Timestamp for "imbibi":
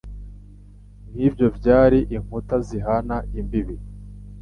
3.39-3.75